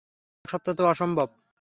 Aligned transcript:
এক 0.45 0.47
সপ্তাহ 0.49 0.73
তো 0.75 0.83
অসম্ভব। 0.85 1.27